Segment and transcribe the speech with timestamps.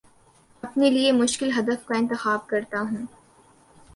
[0.63, 3.05] اپنے لیے مشکل ہدف کا انتخاب کرتا ہوں